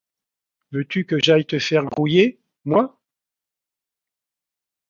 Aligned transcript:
Veux-tu 0.71 1.05
que 1.05 1.19
j'aille 1.19 1.45
te 1.45 1.59
faire 1.59 1.85
grouiller, 1.85 2.41
moi! 2.65 2.99